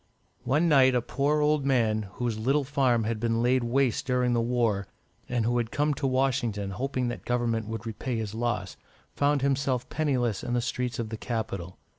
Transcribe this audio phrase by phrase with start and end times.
[0.45, 4.41] One night, a poor old man, whose little farm had been laid waste during the
[4.41, 4.87] war,
[5.29, 8.77] and who had come to Washington, hoping that Government would repay his loss,
[9.13, 11.77] found himself penniless in the streets of the capital.